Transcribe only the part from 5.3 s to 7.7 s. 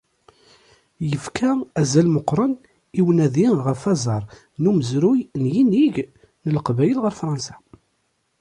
n yinig n leqbayel ɣer fransa.